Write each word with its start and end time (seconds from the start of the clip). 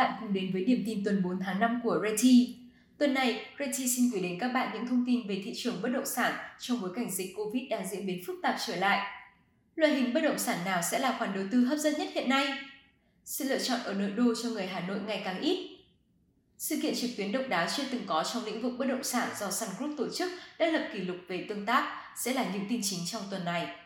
bạn 0.00 0.12
cùng 0.20 0.32
đến 0.32 0.50
với 0.52 0.64
điểm 0.64 0.82
tin 0.86 1.04
tuần 1.04 1.22
4 1.22 1.38
tháng 1.40 1.60
5 1.60 1.80
của 1.84 2.00
Reti. 2.02 2.56
Tuần 2.98 3.14
này, 3.14 3.46
Reti 3.58 3.88
xin 3.88 4.10
gửi 4.12 4.22
đến 4.22 4.38
các 4.38 4.48
bạn 4.48 4.70
những 4.74 4.86
thông 4.86 5.04
tin 5.06 5.28
về 5.28 5.42
thị 5.44 5.52
trường 5.56 5.82
bất 5.82 5.88
động 5.88 6.06
sản 6.06 6.32
trong 6.58 6.80
bối 6.80 6.90
cảnh 6.96 7.10
dịch 7.10 7.36
Covid 7.36 7.62
đang 7.70 7.86
diễn 7.86 8.06
biến 8.06 8.22
phức 8.26 8.36
tạp 8.42 8.56
trở 8.66 8.76
lại. 8.76 9.20
Loại 9.76 9.94
hình 9.94 10.14
bất 10.14 10.20
động 10.20 10.38
sản 10.38 10.58
nào 10.64 10.82
sẽ 10.90 10.98
là 10.98 11.16
khoản 11.18 11.34
đầu 11.34 11.44
tư 11.52 11.64
hấp 11.64 11.78
dẫn 11.78 11.94
nhất 11.98 12.08
hiện 12.14 12.28
nay? 12.28 12.58
Sự 13.24 13.44
lựa 13.48 13.58
chọn 13.58 13.80
ở 13.84 13.94
nội 13.94 14.10
đô 14.10 14.34
cho 14.42 14.48
người 14.48 14.66
Hà 14.66 14.80
Nội 14.80 14.98
ngày 15.06 15.22
càng 15.24 15.40
ít. 15.40 15.70
Sự 16.58 16.78
kiện 16.82 16.94
trực 16.94 17.10
tuyến 17.16 17.32
độc 17.32 17.42
đáo 17.48 17.66
chưa 17.76 17.84
từng 17.90 18.02
có 18.06 18.24
trong 18.34 18.44
lĩnh 18.44 18.62
vực 18.62 18.72
bất 18.78 18.86
động 18.86 19.04
sản 19.04 19.28
do 19.38 19.50
Sun 19.50 19.68
Group 19.78 19.98
tổ 19.98 20.08
chức 20.14 20.30
đã 20.58 20.66
lập 20.66 20.88
kỷ 20.92 21.00
lục 21.00 21.16
về 21.28 21.46
tương 21.48 21.66
tác 21.66 22.02
sẽ 22.16 22.32
là 22.32 22.50
những 22.54 22.66
tin 22.68 22.80
chính 22.84 23.00
trong 23.06 23.22
tuần 23.30 23.44
này. 23.44 23.76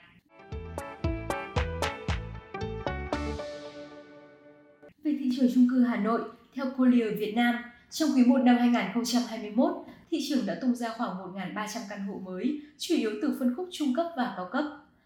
Thị 5.25 5.31
trường 5.37 5.51
chung 5.55 5.69
cư 5.71 5.83
Hà 5.83 5.97
Nội, 5.97 6.21
theo 6.55 6.67
Collier 6.79 7.19
Việt 7.19 7.33
Nam, 7.37 7.55
trong 7.91 8.09
quý 8.17 8.25
1 8.25 8.39
năm 8.39 8.57
2021, 8.57 9.71
thị 10.11 10.19
trường 10.29 10.47
đã 10.47 10.59
tung 10.63 10.75
ra 10.75 10.89
khoảng 10.99 11.35
1.300 11.35 11.81
căn 11.89 12.07
hộ 12.07 12.19
mới, 12.25 12.61
chủ 12.79 12.95
yếu 12.95 13.11
từ 13.23 13.37
phân 13.39 13.55
khúc 13.57 13.69
trung 13.73 13.95
cấp 13.95 14.07
và 14.17 14.35
cao 14.37 14.49
cấp. 14.53 14.65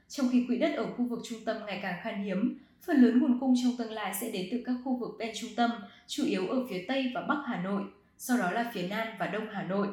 Trong 0.08 0.28
khi 0.32 0.44
quỹ 0.46 0.58
đất 0.58 0.74
ở 0.76 0.86
khu 0.96 1.04
vực 1.04 1.18
trung 1.28 1.38
tâm 1.44 1.56
ngày 1.66 1.78
càng 1.82 2.00
khan 2.02 2.24
hiếm, 2.24 2.58
phần 2.86 2.96
lớn 3.02 3.20
nguồn 3.20 3.40
cung 3.40 3.54
trong 3.62 3.72
tương 3.78 3.92
lai 3.92 4.14
sẽ 4.20 4.30
đến 4.30 4.48
từ 4.52 4.62
các 4.66 4.74
khu 4.84 4.96
vực 4.96 5.16
ven 5.18 5.34
trung 5.40 5.50
tâm, 5.56 5.70
chủ 6.06 6.24
yếu 6.24 6.48
ở 6.48 6.66
phía 6.70 6.84
Tây 6.88 7.12
và 7.14 7.20
Bắc 7.28 7.42
Hà 7.46 7.62
Nội, 7.62 7.82
sau 8.18 8.38
đó 8.38 8.50
là 8.50 8.70
phía 8.74 8.88
Nam 8.88 9.08
và 9.18 9.26
Đông 9.26 9.46
Hà 9.52 9.62
Nội. 9.62 9.88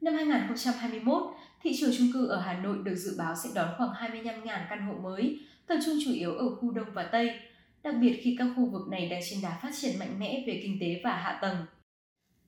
Năm 0.00 0.14
2021, 0.14 1.22
thị 1.62 1.76
trường 1.80 1.90
chung 1.98 2.08
cư 2.14 2.26
ở 2.26 2.40
Hà 2.40 2.58
Nội 2.58 2.78
được 2.84 2.94
dự 2.94 3.14
báo 3.18 3.34
sẽ 3.44 3.50
đón 3.54 3.68
khoảng 3.78 3.90
25.000 3.90 4.42
căn 4.70 4.86
hộ 4.86 4.94
mới, 5.02 5.40
tập 5.66 5.78
trung 5.86 5.94
chủ 6.04 6.12
yếu 6.12 6.34
ở 6.34 6.54
khu 6.54 6.70
Đông 6.70 6.88
và 6.94 7.02
Tây, 7.02 7.40
đặc 7.86 7.94
biệt 8.00 8.20
khi 8.22 8.36
các 8.38 8.46
khu 8.56 8.66
vực 8.66 8.88
này 8.88 9.08
đang 9.08 9.20
trên 9.30 9.42
đà 9.42 9.58
phát 9.62 9.70
triển 9.80 9.98
mạnh 9.98 10.18
mẽ 10.18 10.44
về 10.46 10.60
kinh 10.62 10.78
tế 10.80 11.00
và 11.04 11.16
hạ 11.16 11.38
tầng. 11.42 11.56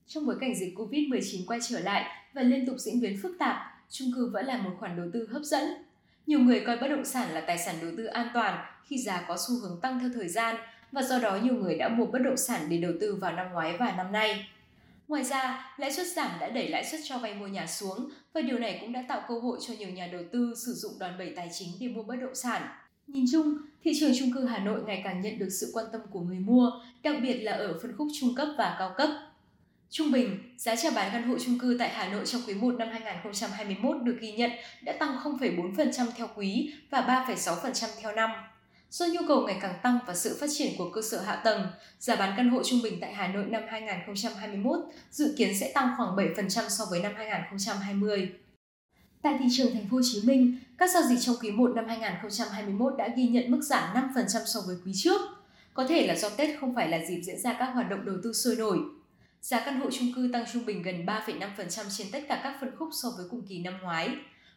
Trong 0.07 0.27
bối 0.27 0.37
cảnh 0.41 0.55
dịch 0.55 0.75
Covid-19 0.77 1.47
quay 1.47 1.61
trở 1.69 1.81
lại 1.81 2.05
và 2.35 2.43
liên 2.43 2.67
tục 2.67 2.77
diễn 2.79 3.01
biến 3.01 3.19
phức 3.23 3.37
tạp, 3.39 3.57
chung 3.91 4.09
cư 4.15 4.31
vẫn 4.33 4.47
là 4.47 4.59
một 4.59 4.71
khoản 4.79 4.97
đầu 4.97 5.07
tư 5.13 5.29
hấp 5.33 5.43
dẫn. 5.43 5.63
Nhiều 6.27 6.41
người 6.41 6.61
coi 6.61 6.77
bất 6.77 6.89
động 6.89 7.05
sản 7.05 7.35
là 7.35 7.41
tài 7.41 7.59
sản 7.59 7.75
đầu 7.81 7.91
tư 7.97 8.05
an 8.05 8.29
toàn 8.35 8.67
khi 8.85 8.99
giá 8.99 9.25
có 9.29 9.37
xu 9.49 9.55
hướng 9.55 9.81
tăng 9.81 10.01
theo 10.01 10.11
thời 10.15 10.29
gian 10.29 10.57
và 10.93 11.03
do 11.03 11.19
đó 11.19 11.39
nhiều 11.43 11.55
người 11.55 11.79
đã 11.79 11.89
mua 11.89 12.07
bất 12.07 12.19
động 12.19 12.37
sản 12.37 12.61
để 12.69 12.79
đầu 12.79 12.93
tư 13.01 13.15
vào 13.15 13.33
năm 13.33 13.47
ngoái 13.53 13.77
và 13.79 13.95
năm 13.97 14.13
nay. 14.13 14.47
Ngoài 15.09 15.25
ra, 15.25 15.75
lãi 15.77 15.93
suất 15.93 16.07
giảm 16.07 16.31
đã 16.41 16.49
đẩy 16.49 16.69
lãi 16.69 16.85
suất 16.85 17.01
cho 17.05 17.19
vay 17.19 17.35
mua 17.35 17.47
nhà 17.47 17.67
xuống 17.67 18.11
và 18.33 18.41
điều 18.41 18.59
này 18.59 18.79
cũng 18.81 18.93
đã 18.93 19.05
tạo 19.09 19.23
cơ 19.29 19.39
hội 19.39 19.59
cho 19.69 19.75
nhiều 19.79 19.89
nhà 19.89 20.09
đầu 20.13 20.23
tư 20.33 20.55
sử 20.57 20.73
dụng 20.73 20.93
đòn 20.99 21.19
bẩy 21.19 21.33
tài 21.37 21.51
chính 21.53 21.69
để 21.81 21.89
mua 21.89 22.03
bất 22.03 22.17
động 22.17 22.35
sản. 22.35 22.63
Nhìn 23.09 23.25
chung, 23.33 23.55
thị 23.85 23.93
trường 24.01 24.13
chung 24.19 24.33
cư 24.35 24.45
Hà 24.45 24.59
Nội 24.59 24.81
ngày 24.87 25.01
càng 25.05 25.21
nhận 25.21 25.39
được 25.39 25.49
sự 25.51 25.71
quan 25.75 25.87
tâm 25.93 26.01
của 26.11 26.21
người 26.21 26.39
mua, 26.39 26.71
đặc 27.03 27.17
biệt 27.23 27.35
là 27.35 27.53
ở 27.53 27.79
phân 27.83 27.97
khúc 27.97 28.09
trung 28.21 28.35
cấp 28.35 28.49
và 28.59 28.77
cao 28.79 28.95
cấp. 28.97 29.11
Trung 29.91 30.13
bình, 30.13 30.55
giá 30.57 30.77
chào 30.77 30.93
bán 30.95 31.11
căn 31.13 31.29
hộ 31.29 31.39
chung 31.39 31.59
cư 31.59 31.77
tại 31.79 31.89
Hà 31.89 32.09
Nội 32.09 32.27
trong 32.27 32.43
quý 32.47 32.55
1 32.55 32.75
năm 32.79 32.89
2021 32.93 33.97
được 34.03 34.17
ghi 34.21 34.33
nhận 34.33 34.51
đã 34.83 34.93
tăng 34.93 35.17
0,4% 35.25 36.07
theo 36.17 36.29
quý 36.35 36.73
và 36.91 37.25
3,6% 37.29 37.89
theo 38.03 38.15
năm. 38.15 38.31
Do 38.91 39.07
nhu 39.07 39.21
cầu 39.29 39.47
ngày 39.47 39.59
càng 39.63 39.75
tăng 39.83 39.99
và 40.07 40.15
sự 40.15 40.37
phát 40.41 40.47
triển 40.53 40.73
của 40.79 40.91
cơ 40.91 41.03
sở 41.03 41.21
hạ 41.21 41.37
tầng, 41.45 41.67
giá 41.99 42.17
bán 42.17 42.35
căn 42.37 42.51
hộ 42.51 42.63
trung 42.65 42.81
bình 42.83 42.99
tại 43.01 43.15
Hà 43.15 43.29
Nội 43.29 43.47
năm 43.47 43.63
2021 43.69 44.79
dự 45.11 45.35
kiến 45.39 45.59
sẽ 45.61 45.73
tăng 45.75 45.95
khoảng 45.97 46.17
7% 46.17 46.69
so 46.69 46.85
với 46.91 47.01
năm 47.01 47.13
2020. 47.17 48.33
Tại 49.23 49.37
thị 49.39 49.45
trường 49.51 49.73
thành 49.73 49.89
phố 49.89 49.97
Hồ 49.97 50.03
Chí 50.13 50.21
Minh, 50.25 50.59
các 50.79 50.91
giao 50.91 51.03
dịch 51.03 51.19
trong 51.21 51.37
quý 51.43 51.51
1 51.51 51.71
năm 51.77 51.85
2021 51.89 52.95
đã 52.99 53.09
ghi 53.17 53.29
nhận 53.29 53.51
mức 53.51 53.61
giảm 53.63 54.13
5% 54.15 54.45
so 54.47 54.61
với 54.67 54.77
quý 54.85 54.93
trước. 54.95 55.21
Có 55.75 55.87
thể 55.89 56.07
là 56.07 56.15
do 56.17 56.29
Tết 56.29 56.61
không 56.61 56.75
phải 56.75 56.89
là 56.89 56.99
dịp 57.09 57.21
diễn 57.21 57.41
ra 57.41 57.57
các 57.59 57.67
hoạt 57.67 57.91
động 57.91 58.05
đầu 58.05 58.17
tư 58.23 58.33
sôi 58.33 58.57
nổi. 58.57 58.79
Giá 59.41 59.61
căn 59.61 59.81
hộ 59.81 59.91
chung 59.91 60.13
cư 60.17 60.31
tăng 60.33 60.45
trung 60.53 60.67
bình 60.67 60.83
gần 60.83 61.07
3,5% 61.07 61.85
trên 61.99 62.07
tất 62.13 62.21
cả 62.29 62.41
các 62.43 62.57
phân 62.61 62.77
khúc 62.77 62.89
so 62.93 63.09
với 63.17 63.27
cùng 63.31 63.43
kỳ 63.49 63.59
năm 63.59 63.75
ngoái. 63.83 64.09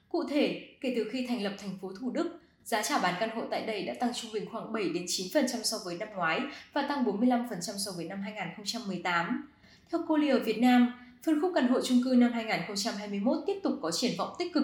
Cụ 0.10 0.24
thể, 0.30 0.68
kể 0.82 0.94
từ 0.96 1.10
khi 1.12 1.26
thành 1.28 1.44
lập 1.44 1.54
thành 1.58 1.78
phố 1.82 1.92
Thủ 2.00 2.12
Đức, 2.12 2.40
giá 2.66 2.82
chào 2.82 3.00
bán 3.00 3.14
căn 3.20 3.30
hộ 3.30 3.42
tại 3.52 3.66
đây 3.66 3.86
đã 3.86 3.94
tăng 4.00 4.14
trung 4.14 4.32
bình 4.34 4.46
khoảng 4.52 4.74
7 4.74 4.90
đến 4.90 5.06
9% 5.06 5.46
so 5.46 5.78
với 5.86 5.98
năm 5.98 6.10
ngoái 6.16 6.40
và 6.74 6.82
tăng 6.82 7.06
45% 7.06 7.58
so 7.58 7.92
với 7.96 8.06
năm 8.06 8.22
2018. 8.22 9.48
Theo 9.92 10.02
Collier 10.08 10.44
Việt 10.46 10.60
Nam, 10.60 10.94
phân 11.24 11.42
khúc 11.42 11.52
căn 11.56 11.68
hộ 11.68 11.82
chung 11.82 12.02
cư 12.04 12.16
năm 12.18 12.32
2021 12.34 13.38
tiếp 13.48 13.60
tục 13.64 13.74
có 13.82 13.92
triển 13.92 14.12
vọng 14.18 14.36
tích 14.40 14.54
cực. 14.54 14.64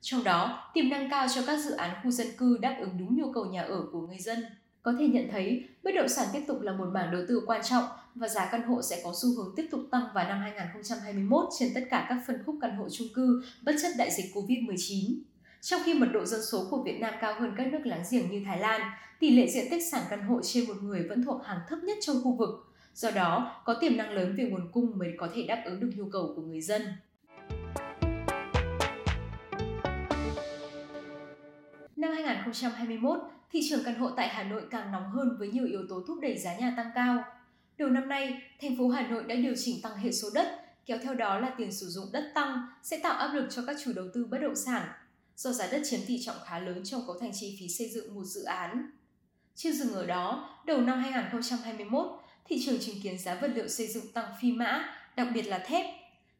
Trong 0.00 0.24
đó, 0.24 0.70
tiềm 0.74 0.88
năng 0.88 1.10
cao 1.10 1.26
cho 1.34 1.42
các 1.46 1.56
dự 1.56 1.70
án 1.70 1.96
khu 2.02 2.10
dân 2.10 2.26
cư 2.38 2.58
đáp 2.60 2.76
ứng 2.80 2.98
đúng 2.98 3.16
nhu 3.16 3.32
cầu 3.32 3.44
nhà 3.44 3.62
ở 3.62 3.82
của 3.92 4.00
người 4.00 4.18
dân. 4.18 4.44
Có 4.82 4.94
thể 4.98 5.06
nhận 5.06 5.28
thấy, 5.30 5.68
bất 5.82 5.90
động 5.94 6.08
sản 6.08 6.26
tiếp 6.32 6.40
tục 6.46 6.60
là 6.60 6.72
một 6.72 6.86
mảng 6.92 7.12
đầu 7.12 7.22
tư 7.28 7.42
quan 7.46 7.62
trọng 7.64 7.84
và 8.14 8.28
giá 8.28 8.48
căn 8.52 8.62
hộ 8.62 8.82
sẽ 8.82 9.00
có 9.04 9.12
xu 9.22 9.28
hướng 9.36 9.54
tiếp 9.56 9.68
tục 9.70 9.80
tăng 9.90 10.04
vào 10.14 10.28
năm 10.28 10.40
2021 10.40 11.44
trên 11.58 11.70
tất 11.74 11.80
cả 11.90 12.06
các 12.08 12.18
phân 12.26 12.42
khúc 12.46 12.56
căn 12.60 12.76
hộ 12.76 12.88
chung 12.90 13.08
cư 13.14 13.42
bất 13.62 13.72
chấp 13.82 13.88
đại 13.98 14.10
dịch 14.10 14.26
Covid-19. 14.34 15.14
Trong 15.60 15.80
khi 15.84 15.94
mật 15.94 16.08
độ 16.12 16.24
dân 16.24 16.40
số 16.42 16.66
của 16.70 16.82
Việt 16.82 17.00
Nam 17.00 17.14
cao 17.20 17.34
hơn 17.40 17.54
các 17.56 17.66
nước 17.66 17.80
láng 17.84 18.02
giềng 18.10 18.30
như 18.30 18.42
Thái 18.46 18.58
Lan, 18.58 18.80
tỷ 19.20 19.30
lệ 19.30 19.46
diện 19.46 19.66
tích 19.70 19.82
sản 19.92 20.02
căn 20.10 20.22
hộ 20.22 20.40
trên 20.42 20.68
một 20.68 20.82
người 20.82 21.08
vẫn 21.08 21.24
thuộc 21.24 21.44
hàng 21.44 21.60
thấp 21.68 21.78
nhất 21.82 21.98
trong 22.00 22.16
khu 22.24 22.32
vực. 22.32 22.73
Do 22.94 23.10
đó, 23.10 23.62
có 23.64 23.74
tiềm 23.80 23.96
năng 23.96 24.10
lớn 24.10 24.34
về 24.38 24.44
nguồn 24.44 24.68
cung 24.72 24.98
mới 24.98 25.12
có 25.18 25.28
thể 25.34 25.42
đáp 25.42 25.62
ứng 25.64 25.80
được 25.80 25.90
nhu 25.96 26.08
cầu 26.12 26.32
của 26.36 26.42
người 26.42 26.60
dân. 26.60 26.82
Năm 31.96 32.12
2021, 32.14 33.18
thị 33.52 33.60
trường 33.70 33.84
căn 33.84 33.94
hộ 33.94 34.10
tại 34.10 34.28
Hà 34.28 34.42
Nội 34.42 34.62
càng 34.70 34.92
nóng 34.92 35.10
hơn 35.10 35.36
với 35.38 35.48
nhiều 35.48 35.66
yếu 35.66 35.80
tố 35.88 36.02
thúc 36.06 36.18
đẩy 36.22 36.38
giá 36.38 36.56
nhà 36.56 36.74
tăng 36.76 36.90
cao. 36.94 37.24
Đầu 37.78 37.88
năm 37.88 38.08
nay, 38.08 38.42
thành 38.60 38.76
phố 38.78 38.88
Hà 38.88 39.08
Nội 39.08 39.24
đã 39.24 39.34
điều 39.34 39.54
chỉnh 39.56 39.82
tăng 39.82 39.96
hệ 39.96 40.12
số 40.12 40.28
đất, 40.34 40.46
kéo 40.86 40.98
theo 41.02 41.14
đó 41.14 41.38
là 41.38 41.54
tiền 41.58 41.72
sử 41.72 41.86
dụng 41.86 42.06
đất 42.12 42.32
tăng 42.34 42.66
sẽ 42.82 43.00
tạo 43.02 43.18
áp 43.18 43.34
lực 43.34 43.46
cho 43.50 43.62
các 43.66 43.76
chủ 43.84 43.92
đầu 43.96 44.04
tư 44.14 44.26
bất 44.30 44.38
động 44.38 44.56
sản 44.56 44.88
do 45.36 45.52
giá 45.52 45.66
đất 45.72 45.82
chiếm 45.84 46.00
tỷ 46.06 46.22
trọng 46.22 46.36
khá 46.46 46.58
lớn 46.58 46.80
trong 46.84 47.02
cấu 47.06 47.18
thành 47.20 47.30
chi 47.34 47.56
phí 47.60 47.68
xây 47.68 47.88
dựng 47.88 48.14
một 48.14 48.24
dự 48.24 48.44
án. 48.44 48.90
Chưa 49.54 49.72
dừng 49.72 49.92
ở 49.92 50.06
đó, 50.06 50.50
đầu 50.66 50.80
năm 50.80 51.00
2021, 51.02 52.06
thị 52.44 52.62
trường 52.66 52.78
chứng 52.80 53.00
kiến 53.02 53.18
giá 53.18 53.34
vật 53.34 53.50
liệu 53.54 53.68
xây 53.68 53.86
dựng 53.86 54.12
tăng 54.12 54.34
phi 54.40 54.52
mã, 54.52 54.84
đặc 55.16 55.28
biệt 55.34 55.42
là 55.42 55.58
thép. 55.58 55.86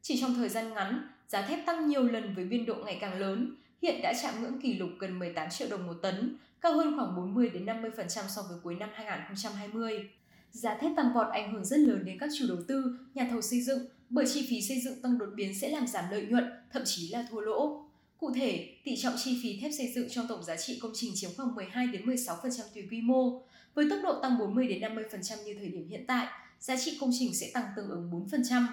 Chỉ 0.03 0.21
trong 0.21 0.35
thời 0.35 0.49
gian 0.49 0.75
ngắn, 0.75 1.09
giá 1.29 1.43
thép 1.43 1.67
tăng 1.67 1.89
nhiều 1.89 2.03
lần 2.03 2.35
với 2.35 2.45
biên 2.45 2.67
độ 2.67 2.75
ngày 2.75 2.99
càng 3.01 3.21
lớn, 3.21 3.57
hiện 3.83 4.01
đã 4.03 4.13
chạm 4.23 4.43
ngưỡng 4.43 4.61
kỷ 4.61 4.75
lục 4.75 4.91
gần 4.99 5.19
18 5.19 5.51
triệu 5.51 5.69
đồng 5.71 5.87
một 5.87 5.95
tấn, 6.03 6.37
cao 6.61 6.73
hơn 6.73 6.97
khoảng 6.97 7.17
40 7.17 7.49
đến 7.49 7.67
50% 7.67 8.07
so 8.07 8.43
với 8.43 8.59
cuối 8.63 8.75
năm 8.75 8.89
2020. 8.95 10.11
Giá 10.51 10.75
thép 10.75 10.93
tăng 10.97 11.13
vọt 11.15 11.27
ảnh 11.33 11.53
hưởng 11.53 11.65
rất 11.65 11.79
lớn 11.79 12.05
đến 12.05 12.19
các 12.19 12.31
chủ 12.39 12.45
đầu 12.49 12.59
tư, 12.69 12.99
nhà 13.15 13.27
thầu 13.31 13.43
xây 13.43 13.61
dựng 13.61 13.87
bởi 14.11 14.25
chi 14.35 14.47
phí 14.51 14.63
xây 14.63 14.81
dựng 14.81 15.03
tăng 15.03 15.19
đột 15.19 15.31
biến 15.35 15.55
sẽ 15.61 15.71
làm 15.71 15.87
giảm 15.87 16.05
lợi 16.11 16.27
nhuận, 16.27 16.45
thậm 16.73 16.83
chí 16.85 17.09
là 17.09 17.27
thua 17.31 17.41
lỗ. 17.41 17.85
Cụ 18.19 18.31
thể, 18.35 18.77
tỷ 18.85 18.97
trọng 18.97 19.15
chi 19.25 19.41
phí 19.43 19.61
thép 19.61 19.73
xây 19.79 19.93
dựng 19.95 20.09
trong 20.11 20.27
tổng 20.29 20.45
giá 20.45 20.57
trị 20.57 20.79
công 20.83 20.93
trình 20.95 21.11
chiếm 21.15 21.31
khoảng 21.37 21.55
12 21.55 21.87
đến 21.87 22.07
16% 22.07 22.63
tùy 22.75 22.85
quy 22.91 23.01
mô. 23.01 23.43
Với 23.75 23.87
tốc 23.91 23.99
độ 24.03 24.21
tăng 24.23 24.39
40 24.39 24.69
đến 24.69 24.81
50% 24.81 25.45
như 25.45 25.55
thời 25.55 25.69
điểm 25.69 25.89
hiện 25.89 26.05
tại, 26.09 26.27
giá 26.61 26.77
trị 26.77 26.99
công 27.01 27.11
trình 27.19 27.35
sẽ 27.35 27.51
tăng 27.55 27.65
tương 27.77 27.89
ứng 27.89 28.11
4%. 28.31 28.67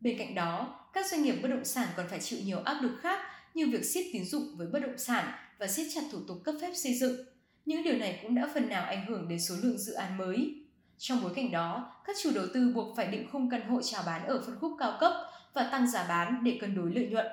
Bên 0.00 0.18
cạnh 0.18 0.34
đó, 0.34 0.78
các 0.92 1.06
doanh 1.10 1.22
nghiệp 1.22 1.34
bất 1.42 1.48
động 1.48 1.64
sản 1.64 1.88
còn 1.96 2.06
phải 2.08 2.20
chịu 2.20 2.38
nhiều 2.44 2.58
áp 2.64 2.82
lực 2.82 2.92
khác 3.00 3.20
như 3.54 3.66
việc 3.66 3.84
siết 3.84 4.06
tín 4.12 4.24
dụng 4.24 4.56
với 4.56 4.66
bất 4.66 4.78
động 4.78 4.98
sản 4.98 5.32
và 5.58 5.66
siết 5.66 5.86
chặt 5.94 6.00
thủ 6.12 6.18
tục 6.28 6.36
cấp 6.44 6.54
phép 6.60 6.72
xây 6.74 6.94
dựng. 6.94 7.26
Những 7.64 7.82
điều 7.82 7.98
này 7.98 8.18
cũng 8.22 8.34
đã 8.34 8.48
phần 8.54 8.68
nào 8.68 8.84
ảnh 8.84 9.06
hưởng 9.06 9.28
đến 9.28 9.40
số 9.40 9.54
lượng 9.62 9.78
dự 9.78 9.92
án 9.92 10.18
mới. 10.18 10.54
Trong 10.98 11.22
bối 11.22 11.32
cảnh 11.34 11.50
đó, 11.50 11.92
các 12.06 12.16
chủ 12.22 12.30
đầu 12.34 12.46
tư 12.54 12.72
buộc 12.74 12.96
phải 12.96 13.06
định 13.06 13.28
khung 13.32 13.50
căn 13.50 13.68
hộ 13.68 13.82
chào 13.82 14.02
bán 14.06 14.26
ở 14.26 14.42
phân 14.46 14.58
khúc 14.60 14.72
cao 14.78 14.96
cấp 15.00 15.12
và 15.54 15.68
tăng 15.72 15.90
giá 15.90 16.06
bán 16.08 16.44
để 16.44 16.58
cân 16.60 16.76
đối 16.76 16.94
lợi 16.94 17.06
nhuận. 17.06 17.26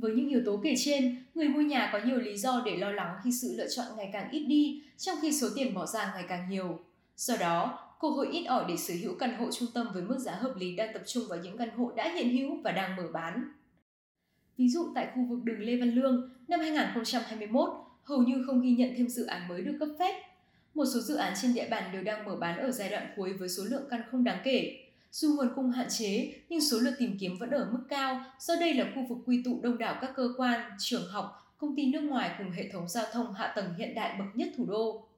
Với 0.00 0.12
những 0.12 0.28
yếu 0.28 0.40
tố 0.46 0.60
kể 0.62 0.74
trên, 0.78 1.24
người 1.34 1.48
mua 1.48 1.60
nhà 1.60 1.90
có 1.92 2.00
nhiều 2.04 2.18
lý 2.18 2.36
do 2.36 2.62
để 2.66 2.76
lo 2.76 2.92
lắng 2.92 3.16
khi 3.24 3.32
sự 3.32 3.54
lựa 3.56 3.68
chọn 3.76 3.86
ngày 3.96 4.10
càng 4.12 4.30
ít 4.30 4.44
đi, 4.44 4.82
trong 4.98 5.18
khi 5.22 5.32
số 5.32 5.48
tiền 5.56 5.74
bỏ 5.74 5.86
ra 5.86 6.12
ngày 6.14 6.24
càng 6.28 6.50
nhiều. 6.50 6.78
Do 7.16 7.36
đó, 7.36 7.78
cơ 8.00 8.08
hội 8.08 8.28
ít 8.32 8.44
ỏi 8.44 8.64
để 8.68 8.76
sở 8.76 8.94
hữu 9.02 9.14
căn 9.18 9.38
hộ 9.38 9.50
trung 9.52 9.68
tâm 9.74 9.86
với 9.94 10.02
mức 10.02 10.18
giá 10.18 10.32
hợp 10.32 10.54
lý 10.56 10.76
đang 10.76 10.92
tập 10.92 11.02
trung 11.06 11.22
vào 11.28 11.38
những 11.38 11.56
căn 11.56 11.70
hộ 11.70 11.92
đã 11.96 12.12
hiện 12.14 12.36
hữu 12.36 12.62
và 12.62 12.72
đang 12.72 12.96
mở 12.96 13.02
bán. 13.12 13.52
Ví 14.58 14.68
dụ 14.68 14.92
tại 14.94 15.08
khu 15.14 15.24
vực 15.24 15.44
đường 15.44 15.60
Lê 15.60 15.76
Văn 15.76 15.90
Lương, 15.90 16.30
năm 16.48 16.60
2021, 16.60 17.70
hầu 18.02 18.22
như 18.22 18.44
không 18.46 18.62
ghi 18.62 18.70
nhận 18.70 18.94
thêm 18.96 19.08
dự 19.08 19.26
án 19.26 19.48
mới 19.48 19.62
được 19.62 19.76
cấp 19.80 19.88
phép. 19.98 20.22
Một 20.74 20.84
số 20.94 21.00
dự 21.00 21.16
án 21.16 21.34
trên 21.42 21.54
địa 21.54 21.68
bàn 21.70 21.90
đều 21.92 22.02
đang 22.02 22.24
mở 22.24 22.36
bán 22.36 22.58
ở 22.58 22.70
giai 22.70 22.90
đoạn 22.90 23.06
cuối 23.16 23.32
với 23.32 23.48
số 23.48 23.64
lượng 23.64 23.84
căn 23.90 24.02
không 24.10 24.24
đáng 24.24 24.40
kể. 24.44 24.87
Dù 25.10 25.34
nguồn 25.36 25.48
cung 25.56 25.70
hạn 25.70 25.86
chế, 25.90 26.34
nhưng 26.48 26.60
số 26.60 26.78
lượt 26.78 26.94
tìm 26.98 27.16
kiếm 27.20 27.36
vẫn 27.40 27.50
ở 27.50 27.70
mức 27.72 27.84
cao 27.88 28.24
do 28.38 28.54
đây 28.60 28.74
là 28.74 28.92
khu 28.94 29.06
vực 29.08 29.18
quy 29.26 29.42
tụ 29.44 29.60
đông 29.62 29.78
đảo 29.78 29.98
các 30.00 30.10
cơ 30.16 30.28
quan, 30.36 30.70
trường 30.78 31.08
học, 31.10 31.54
công 31.58 31.76
ty 31.76 31.86
nước 31.86 32.00
ngoài 32.00 32.30
cùng 32.38 32.50
hệ 32.50 32.68
thống 32.72 32.88
giao 32.88 33.04
thông 33.12 33.34
hạ 33.34 33.52
tầng 33.56 33.74
hiện 33.78 33.94
đại 33.94 34.16
bậc 34.18 34.36
nhất 34.36 34.48
thủ 34.56 34.66
đô. 34.66 35.08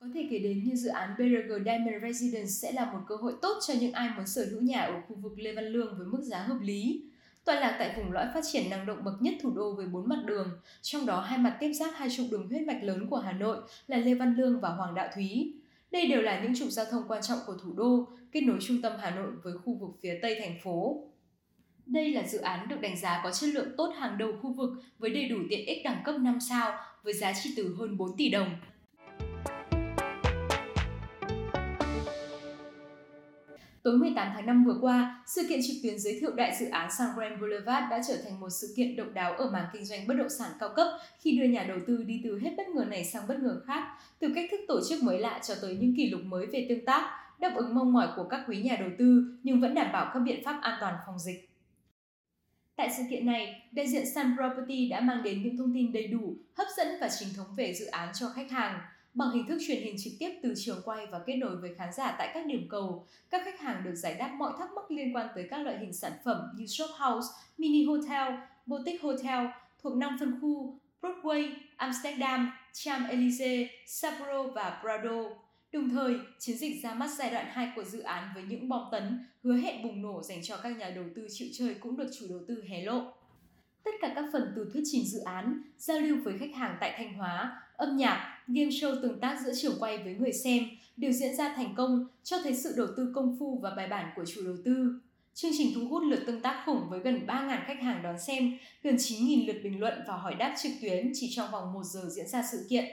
Có 0.00 0.06
thể 0.14 0.28
kể 0.30 0.38
đến 0.38 0.64
như 0.64 0.74
dự 0.74 0.88
án 0.88 1.14
BRG 1.18 1.64
Diamond 1.64 2.02
Residence 2.02 2.46
sẽ 2.46 2.72
là 2.72 2.92
một 2.92 2.98
cơ 3.08 3.16
hội 3.16 3.34
tốt 3.42 3.58
cho 3.66 3.74
những 3.80 3.92
ai 3.92 4.10
muốn 4.16 4.26
sở 4.26 4.46
hữu 4.50 4.60
nhà 4.60 4.80
ở 4.80 5.00
khu 5.08 5.16
vực 5.16 5.38
Lê 5.38 5.52
Văn 5.52 5.64
Lương 5.64 5.98
với 5.98 6.06
mức 6.06 6.22
giá 6.22 6.38
hợp 6.42 6.58
lý. 6.62 7.02
Tọa 7.44 7.60
lạc 7.60 7.76
tại 7.78 7.94
vùng 7.96 8.12
lõi 8.12 8.26
phát 8.34 8.44
triển 8.52 8.70
năng 8.70 8.86
động 8.86 9.04
bậc 9.04 9.22
nhất 9.22 9.34
thủ 9.42 9.50
đô 9.50 9.72
với 9.72 9.86
bốn 9.86 10.08
mặt 10.08 10.22
đường, 10.26 10.48
trong 10.82 11.06
đó 11.06 11.20
hai 11.20 11.38
mặt 11.38 11.56
tiếp 11.60 11.72
giáp 11.72 11.90
hai 11.94 12.08
trục 12.10 12.26
đường 12.30 12.48
huyết 12.48 12.62
mạch 12.62 12.82
lớn 12.82 13.06
của 13.10 13.16
Hà 13.16 13.32
Nội 13.32 13.58
là 13.86 13.96
Lê 13.96 14.14
Văn 14.14 14.34
Lương 14.36 14.60
và 14.60 14.68
Hoàng 14.68 14.94
Đạo 14.94 15.08
Thúy. 15.14 15.54
Đây 15.90 16.06
đều 16.06 16.22
là 16.22 16.40
những 16.42 16.54
trục 16.54 16.68
giao 16.68 16.84
thông 16.90 17.02
quan 17.08 17.22
trọng 17.22 17.38
của 17.46 17.54
thủ 17.62 17.72
đô, 17.72 18.08
kết 18.32 18.40
nối 18.40 18.58
trung 18.60 18.82
tâm 18.82 18.92
Hà 19.00 19.10
Nội 19.10 19.32
với 19.42 19.52
khu 19.64 19.74
vực 19.74 19.90
phía 20.02 20.18
Tây 20.22 20.36
thành 20.40 20.58
phố. 20.62 21.06
Đây 21.86 22.10
là 22.10 22.22
dự 22.22 22.38
án 22.38 22.68
được 22.68 22.80
đánh 22.80 22.96
giá 22.96 23.20
có 23.24 23.30
chất 23.32 23.50
lượng 23.54 23.68
tốt 23.76 23.92
hàng 23.98 24.18
đầu 24.18 24.32
khu 24.42 24.52
vực 24.52 24.70
với 24.98 25.10
đầy 25.10 25.28
đủ 25.28 25.36
tiện 25.50 25.66
ích 25.66 25.78
đẳng 25.84 26.02
cấp 26.04 26.14
5 26.20 26.38
sao 26.48 26.78
với 27.02 27.14
giá 27.14 27.32
trị 27.42 27.50
từ 27.56 27.74
hơn 27.78 27.96
4 27.96 28.16
tỷ 28.16 28.28
đồng. 28.28 28.50
Tối 33.82 33.98
18 33.98 34.32
tháng 34.34 34.46
5 34.46 34.64
vừa 34.64 34.78
qua, 34.80 35.24
sự 35.26 35.42
kiện 35.48 35.60
trực 35.66 35.76
tuyến 35.82 35.98
giới 35.98 36.18
thiệu 36.20 36.30
đại 36.34 36.56
dự 36.60 36.66
án 36.66 36.90
Sun 36.98 37.06
Grand 37.16 37.40
Boulevard 37.40 37.90
đã 37.90 38.02
trở 38.08 38.16
thành 38.24 38.40
một 38.40 38.48
sự 38.50 38.72
kiện 38.76 38.96
độc 38.96 39.06
đáo 39.14 39.32
ở 39.32 39.50
mảng 39.50 39.66
kinh 39.72 39.84
doanh 39.84 40.06
bất 40.06 40.14
động 40.14 40.28
sản 40.38 40.50
cao 40.60 40.68
cấp 40.76 40.86
khi 41.20 41.38
đưa 41.38 41.44
nhà 41.44 41.64
đầu 41.68 41.78
tư 41.86 42.02
đi 42.02 42.20
từ 42.24 42.38
hết 42.38 42.50
bất 42.56 42.68
ngờ 42.68 42.84
này 42.84 43.04
sang 43.04 43.26
bất 43.28 43.38
ngờ 43.38 43.60
khác, 43.66 43.82
từ 44.18 44.28
cách 44.34 44.48
thức 44.50 44.60
tổ 44.68 44.80
chức 44.88 45.02
mới 45.02 45.18
lạ 45.18 45.40
cho 45.48 45.54
tới 45.62 45.76
những 45.80 45.96
kỷ 45.96 46.10
lục 46.10 46.20
mới 46.24 46.46
về 46.46 46.66
tương 46.68 46.84
tác, 46.84 47.10
đáp 47.40 47.52
ứng 47.56 47.74
mong 47.74 47.92
mỏi 47.92 48.08
của 48.16 48.24
các 48.24 48.44
quý 48.48 48.62
nhà 48.62 48.76
đầu 48.80 48.90
tư 48.98 49.38
nhưng 49.42 49.60
vẫn 49.60 49.74
đảm 49.74 49.92
bảo 49.92 50.10
các 50.14 50.20
biện 50.20 50.44
pháp 50.44 50.58
an 50.62 50.78
toàn 50.80 50.94
phòng 51.06 51.18
dịch. 51.18 51.50
Tại 52.76 52.90
sự 52.96 53.02
kiện 53.10 53.26
này, 53.26 53.62
đại 53.72 53.88
diện 53.88 54.04
Sun 54.14 54.36
Property 54.36 54.88
đã 54.88 55.00
mang 55.00 55.22
đến 55.22 55.42
những 55.42 55.56
thông 55.56 55.74
tin 55.74 55.92
đầy 55.92 56.06
đủ, 56.06 56.34
hấp 56.56 56.66
dẫn 56.76 56.88
và 57.00 57.08
chính 57.18 57.28
thống 57.36 57.46
về 57.56 57.74
dự 57.74 57.86
án 57.86 58.08
cho 58.14 58.28
khách 58.28 58.50
hàng. 58.50 58.80
Bằng 59.14 59.30
hình 59.30 59.46
thức 59.46 59.58
truyền 59.66 59.82
hình 59.82 59.96
trực 60.04 60.12
tiếp 60.18 60.30
từ 60.42 60.54
trường 60.56 60.82
quay 60.84 61.06
và 61.06 61.20
kết 61.26 61.36
nối 61.36 61.56
với 61.56 61.74
khán 61.74 61.92
giả 61.92 62.14
tại 62.18 62.30
các 62.34 62.46
điểm 62.46 62.66
cầu, 62.70 63.06
các 63.30 63.42
khách 63.44 63.60
hàng 63.60 63.84
được 63.84 63.94
giải 63.94 64.14
đáp 64.14 64.28
mọi 64.38 64.52
thắc 64.58 64.72
mắc 64.72 64.90
liên 64.90 65.16
quan 65.16 65.26
tới 65.34 65.48
các 65.50 65.58
loại 65.58 65.78
hình 65.78 65.92
sản 65.92 66.12
phẩm 66.24 66.36
như 66.56 66.66
shop 66.66 66.90
house, 66.98 67.28
mini 67.58 67.84
hotel, 67.84 68.34
boutique 68.66 69.02
hotel 69.02 69.46
thuộc 69.82 69.96
5 69.96 70.16
phân 70.20 70.40
khu 70.40 70.78
Broadway, 71.02 71.50
Amsterdam, 71.76 72.52
Champs-Élysées, 72.72 73.66
Sapporo 73.86 74.42
và 74.42 74.80
Prado. 74.82 75.22
Đồng 75.72 75.90
thời, 75.90 76.14
chiến 76.38 76.56
dịch 76.56 76.82
ra 76.82 76.94
mắt 76.94 77.10
giai 77.18 77.30
đoạn 77.30 77.46
2 77.48 77.72
của 77.76 77.84
dự 77.84 78.00
án 78.00 78.28
với 78.34 78.42
những 78.48 78.68
bom 78.68 78.82
tấn 78.92 79.18
hứa 79.42 79.56
hẹn 79.56 79.82
bùng 79.82 80.02
nổ 80.02 80.22
dành 80.22 80.42
cho 80.42 80.56
các 80.56 80.76
nhà 80.76 80.90
đầu 80.90 81.04
tư 81.14 81.26
chịu 81.30 81.48
chơi 81.52 81.74
cũng 81.74 81.96
được 81.96 82.10
chủ 82.18 82.26
đầu 82.28 82.38
tư 82.48 82.64
hé 82.68 82.84
lộ. 82.84 83.12
Tất 83.84 83.90
cả 84.00 84.12
các 84.14 84.24
phần 84.32 84.52
từ 84.56 84.70
thuyết 84.72 84.82
trình 84.92 85.04
dự 85.06 85.20
án, 85.20 85.62
giao 85.78 85.98
lưu 85.98 86.16
với 86.24 86.38
khách 86.38 86.54
hàng 86.54 86.76
tại 86.80 86.94
Thanh 86.96 87.14
Hóa, 87.14 87.62
âm 87.76 87.96
nhạc, 87.96 88.42
game 88.46 88.70
show 88.70 89.02
tương 89.02 89.20
tác 89.20 89.40
giữa 89.44 89.52
trường 89.62 89.76
quay 89.80 89.98
với 89.98 90.14
người 90.14 90.32
xem 90.32 90.64
đều 90.96 91.12
diễn 91.12 91.36
ra 91.36 91.52
thành 91.56 91.74
công, 91.76 92.06
cho 92.22 92.36
thấy 92.42 92.56
sự 92.56 92.74
đầu 92.76 92.86
tư 92.96 93.12
công 93.14 93.36
phu 93.38 93.58
và 93.62 93.74
bài 93.74 93.88
bản 93.88 94.12
của 94.16 94.24
chủ 94.24 94.40
đầu 94.44 94.56
tư. 94.64 95.00
Chương 95.34 95.50
trình 95.58 95.72
thu 95.74 95.88
hút 95.88 96.02
lượt 96.02 96.22
tương 96.26 96.40
tác 96.40 96.62
khủng 96.66 96.90
với 96.90 97.00
gần 97.00 97.26
3.000 97.26 97.58
khách 97.66 97.80
hàng 97.82 98.02
đón 98.02 98.18
xem, 98.18 98.58
gần 98.82 98.96
9.000 98.96 99.46
lượt 99.46 99.60
bình 99.64 99.80
luận 99.80 99.94
và 100.06 100.16
hỏi 100.16 100.34
đáp 100.34 100.54
trực 100.62 100.72
tuyến 100.82 101.10
chỉ 101.14 101.30
trong 101.36 101.50
vòng 101.50 101.72
1 101.72 101.84
giờ 101.84 102.08
diễn 102.10 102.28
ra 102.28 102.44
sự 102.52 102.66
kiện. 102.70 102.84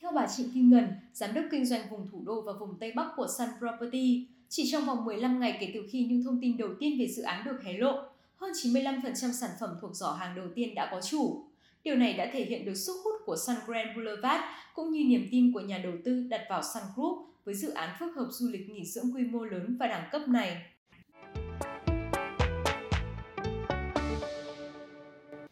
Theo 0.00 0.10
bà 0.14 0.26
Trịnh 0.36 0.50
Kim 0.54 0.70
Ngân, 0.70 0.88
giám 1.12 1.34
đốc 1.34 1.44
kinh 1.50 1.66
doanh 1.66 1.90
vùng 1.90 2.08
thủ 2.12 2.22
đô 2.26 2.40
và 2.40 2.52
vùng 2.52 2.78
Tây 2.80 2.92
Bắc 2.96 3.12
của 3.16 3.26
Sun 3.38 3.48
Property, 3.58 4.26
chỉ 4.48 4.70
trong 4.72 4.84
vòng 4.84 5.04
15 5.04 5.40
ngày 5.40 5.58
kể 5.60 5.70
từ 5.74 5.88
khi 5.90 6.04
những 6.04 6.24
thông 6.24 6.38
tin 6.40 6.56
đầu 6.56 6.68
tiên 6.80 6.98
về 6.98 7.08
dự 7.08 7.22
án 7.22 7.44
được 7.44 7.62
hé 7.64 7.72
lộ, 7.72 8.02
hơn 8.36 8.52
95% 8.52 9.12
sản 9.32 9.50
phẩm 9.60 9.70
thuộc 9.80 9.94
giỏ 9.94 10.12
hàng 10.12 10.36
đầu 10.36 10.46
tiên 10.54 10.74
đã 10.74 10.88
có 10.90 11.00
chủ. 11.00 11.44
Điều 11.84 11.96
này 11.96 12.12
đã 12.12 12.30
thể 12.32 12.44
hiện 12.44 12.64
được 12.64 12.74
sức 12.74 12.96
hút 13.04 13.14
của 13.26 13.36
Sun 13.36 13.56
Grand 13.66 13.88
Boulevard 13.96 14.44
cũng 14.74 14.90
như 14.90 15.04
niềm 15.04 15.28
tin 15.30 15.52
của 15.52 15.60
nhà 15.60 15.78
đầu 15.78 15.92
tư 16.04 16.26
đặt 16.28 16.40
vào 16.50 16.62
Sun 16.62 16.82
Group 16.96 17.28
với 17.44 17.54
dự 17.54 17.70
án 17.70 17.96
phức 18.00 18.16
hợp 18.16 18.28
du 18.30 18.48
lịch 18.48 18.70
nghỉ 18.70 18.84
dưỡng 18.84 19.14
quy 19.14 19.22
mô 19.24 19.44
lớn 19.44 19.76
và 19.80 19.86
đẳng 19.86 20.08
cấp 20.12 20.28
này. 20.28 20.62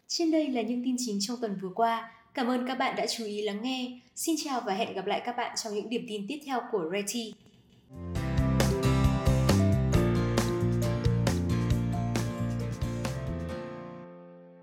Trên 0.07 0.31
đây 0.31 0.47
là 0.47 0.61
những 0.61 0.83
tin 0.83 0.95
chính 0.99 1.17
trong 1.21 1.37
tuần 1.41 1.57
vừa 1.61 1.71
qua. 1.75 2.11
Cảm 2.37 2.47
ơn 2.47 2.67
các 2.67 2.77
bạn 2.77 2.95
đã 2.95 3.05
chú 3.07 3.25
ý 3.25 3.41
lắng 3.41 3.59
nghe. 3.61 3.99
Xin 4.15 4.35
chào 4.43 4.61
và 4.65 4.73
hẹn 4.73 4.93
gặp 4.93 5.05
lại 5.05 5.21
các 5.25 5.37
bạn 5.37 5.55
trong 5.63 5.73
những 5.73 5.89
điểm 5.89 6.05
tin 6.07 6.25
tiếp 6.27 6.39
theo 6.45 6.61
của 6.71 6.89
Reti. 6.91 7.33